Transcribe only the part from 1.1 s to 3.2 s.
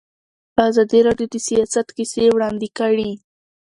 د سیاست کیسې وړاندې کړي.